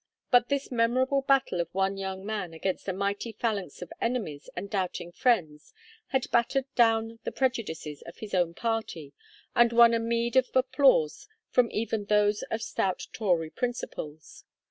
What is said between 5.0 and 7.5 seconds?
friends had battered down the